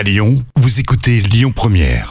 [0.00, 2.10] À Lyon, vous écoutez Lyon Première.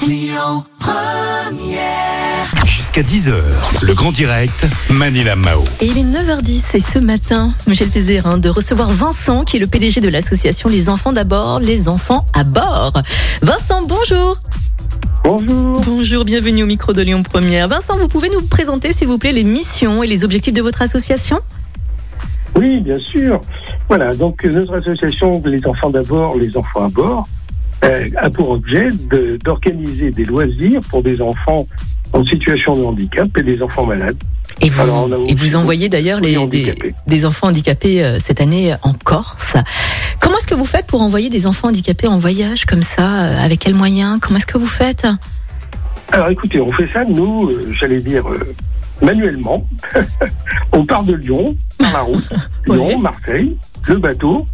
[2.64, 3.34] Jusqu'à 10h,
[3.82, 5.64] le grand direct, Manila Mao.
[5.82, 9.58] Et il est 9h10 et ce matin, j'ai le plaisir hein, de recevoir Vincent qui
[9.58, 12.94] est le PDG de l'association Les Enfants d'abord, les enfants à bord.
[13.42, 14.38] Vincent, bonjour.
[15.24, 15.82] Bonjour.
[15.82, 17.70] Bonjour, bienvenue au micro de Lyon Première.
[17.70, 20.84] Vincent, vous pouvez nous présenter s'il vous plaît les missions et les objectifs de votre
[20.84, 21.40] association?
[22.56, 23.42] Oui, bien sûr.
[23.88, 27.28] Voilà, donc notre association Les Enfants d'abord, les enfants à bord,
[27.84, 31.68] euh, a pour objet de- d'organiser des loisirs pour des enfants
[32.14, 34.18] en situation de handicap et des enfants malades.
[34.62, 39.54] Et vous, Alors, et envoyez d'ailleurs des, enfants handicapés euh, cette année en Corse.
[40.20, 43.46] Comment est-ce que vous faites pour envoyer des enfants handicapés en voyage comme ça euh,
[43.46, 44.20] Avec quels moyens?
[44.22, 45.08] Comment est-ce que vous faites?
[46.12, 48.26] Alors écoutez, on fait ça, nous, euh, j'allais dire,
[49.02, 49.66] manuellement.
[50.74, 52.30] on part de Lyon, par la route.
[52.68, 53.58] Lyon, Marseille,
[53.88, 54.46] le bateau,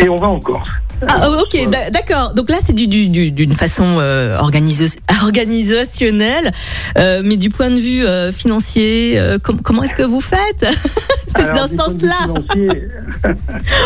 [0.00, 0.70] et on va en Corse.
[1.06, 2.32] Ah, ok, d'a- d'accord.
[2.34, 4.38] Donc là, c'est du- du- du- d'une façon euh,
[5.22, 6.52] organisationnelle,
[6.98, 10.66] euh, mais du point de vue euh, financier, com- comment est-ce que vous faites?
[11.36, 12.14] C'est dans ce sens-là.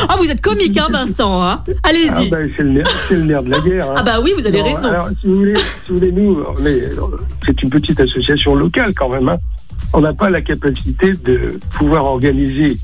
[0.09, 2.29] Ah, vous êtes comique, hein, Vincent hein ah, Allez-y.
[2.31, 3.91] ben, c'est le, le nerf de la guerre.
[3.91, 3.95] hein.
[3.97, 4.89] Ah bah oui, vous avez Non, raison.
[4.89, 6.45] Alors, si vous voulez, si vous voulez nous,
[7.45, 9.29] c'est une petite association locale quand même.
[9.29, 9.37] hein.
[9.93, 12.77] On n'a pas la capacité de pouvoir organiser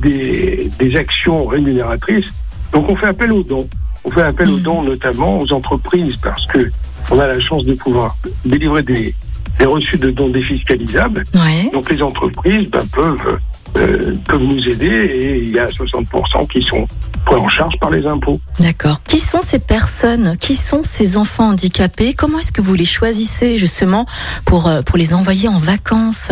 [0.00, 2.26] des, des actions rémunératrices.
[2.72, 3.68] Donc, on fait appel aux dons.
[4.04, 4.62] On fait appel aux Mhm.
[4.62, 6.70] dons notamment aux entreprises parce que
[7.10, 9.14] on a la chance de pouvoir délivrer des,
[9.58, 11.24] des reçus de dons défiscalisables.
[11.34, 11.70] Ouais.
[11.72, 13.38] Donc, les entreprises ben, peuvent
[13.76, 16.88] euh, peuvent nous aider et il y a 60% qui sont
[17.24, 18.40] pris en charge par les impôts.
[18.58, 19.00] D'accord.
[19.04, 20.36] Qui sont ces personnes?
[20.40, 22.12] Qui sont ces enfants handicapés?
[22.14, 24.06] Comment est-ce que vous les choisissez justement
[24.44, 26.30] pour, euh, pour les envoyer en vacances?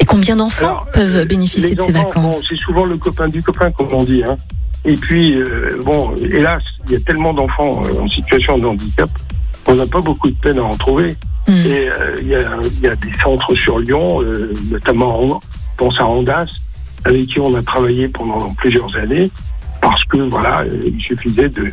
[0.00, 2.36] Et combien d'enfants peuvent bénéficier Les de ces vacances?
[2.36, 4.22] bon, C'est souvent le copain du copain, comme on dit.
[4.24, 4.36] Hein.
[4.88, 9.10] Et puis, euh, bon, hélas, il y a tellement d'enfants euh, en situation de handicap
[9.64, 11.14] qu'on n'a pas beaucoup de peine à en trouver.
[11.46, 11.52] Hmm.
[11.66, 12.40] Et euh, il y, a,
[12.78, 15.40] il y a des centres sur Lyon, euh, notamment, on
[15.76, 16.50] pense à Andas,
[17.04, 19.30] avec qui on a travaillé pendant plusieurs années,
[19.82, 21.66] parce que, voilà, il suffisait de,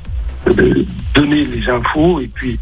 [0.54, 2.60] de donner les infos et puis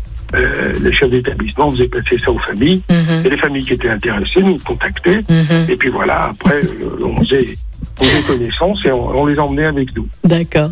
[0.82, 2.82] le chef d'établissement faisait passer ça aux familles.
[2.90, 5.20] Mhm, Et les familles qui étaient intéressées nous contactaient.
[5.30, 5.70] mhm.
[5.70, 6.62] Et puis voilà, après,
[7.04, 7.56] on faisait,
[8.00, 10.08] on faisait connaissance et on, on les emmenait avec nous.
[10.24, 10.72] D'accord.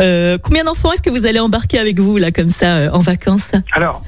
[0.00, 3.00] Euh, combien d'enfants est-ce que vous allez embarquer avec vous là comme ça euh, en
[3.00, 3.52] vacances?
[3.72, 4.02] Alors,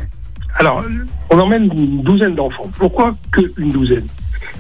[0.59, 0.83] alors,
[1.31, 2.71] on emmène une douzaine d'enfants.
[2.79, 4.07] Pourquoi que une douzaine?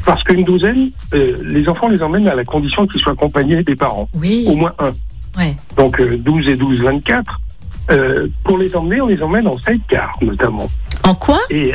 [0.04, 3.76] Parce qu'une douzaine, euh, les enfants les emmènent à la condition qu'ils soient accompagnés des
[3.76, 4.44] parents, Oui.
[4.48, 4.92] au moins un.
[5.38, 5.54] Ouais.
[5.76, 7.38] Donc euh, 12 et 12, 24.
[7.90, 10.68] Euh, pour les emmener, on les emmène en sidecar notamment.
[11.04, 11.38] En quoi?
[11.50, 11.72] Et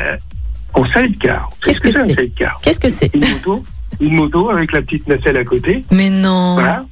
[0.73, 1.49] en sidecar.
[1.63, 3.13] Qu'est-ce ce que c'est Qu'est-ce que c'est?
[3.13, 3.63] Une moto,
[3.99, 5.83] une moto avec la petite nacelle à côté.
[5.91, 6.53] Mais non.
[6.55, 6.85] Voilà.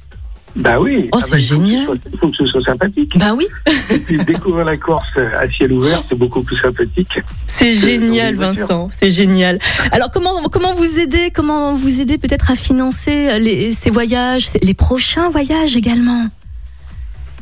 [0.56, 1.08] Bah oui.
[1.12, 1.98] Oh, Ah c'est bah, il faut que ce génial.
[2.12, 3.12] Il faut que ce soit sympathique.
[3.16, 3.46] Bah oui,
[3.90, 7.20] Et puis découvrir la Corse à ciel ouvert, c'est beaucoup plus sympathique.
[7.46, 8.34] c'est génial.
[8.34, 8.90] Vincent.
[9.00, 9.58] C'est génial.
[9.92, 14.48] Alors comment comment vous aider Comment vous aider peut-être à financer euh, les, ces voyages,
[14.62, 16.26] les prochains voyages également?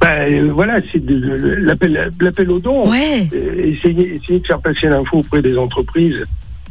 [0.00, 2.90] Bah, euh, voilà, c'est l'appel aux dons.
[2.90, 3.28] Ouais.
[3.32, 6.24] Euh, Essayer, essayer de faire passer l'info auprès des entreprises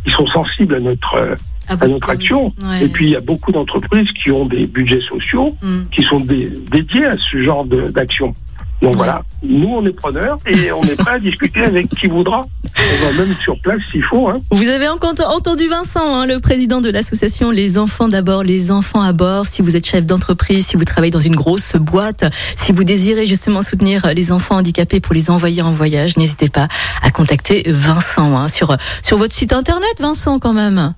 [0.05, 1.35] qui sont sensibles à notre,
[1.67, 2.53] à notre action.
[2.61, 2.85] Ouais.
[2.85, 5.83] Et puis, il y a beaucoup d'entreprises qui ont des budgets sociaux Hmm.
[5.91, 8.33] qui sont dé- dédiés à ce genre d'action.
[8.81, 8.97] Donc Ouais.
[8.97, 12.43] voilà, nous, on est preneurs et on est prêt à discuter avec qui voudra.
[12.75, 14.27] On va même sur place s'il faut.
[14.27, 14.41] Hein.
[14.51, 19.13] Vous avez entendu Vincent, hein, le président de l'association Les Enfants d'abord, les enfants à
[19.13, 19.45] bord.
[19.47, 22.25] Si vous êtes chef d'entreprise, si vous travaillez dans une grosse boîte,
[22.57, 26.67] si vous désirez justement soutenir les enfants handicapés pour les envoyer en voyage, n'hésitez pas
[27.01, 30.93] à contacter Vincent hein, sur sur votre site internet, Vincent quand même.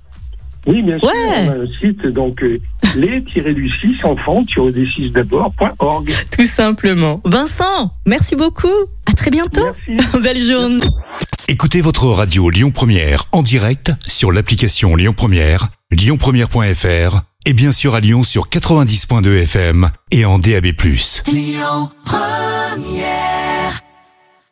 [0.67, 1.47] Oui, bien sûr, Ouais.
[1.47, 2.57] on a un site, donc euh,
[2.95, 6.13] les-du-6 enfants-des6 d'abord.org.
[6.37, 7.21] Tout simplement.
[7.25, 8.67] Vincent, merci beaucoup.
[9.05, 9.65] À très bientôt.
[9.89, 10.17] Merci.
[10.21, 10.85] Belle journée.
[11.47, 17.95] Écoutez votre radio Lyon Première en direct sur l'application Lyon Première, lyonpremière.fr et bien sûr
[17.95, 20.67] à Lyon sur 90.2 FM et en DAB+.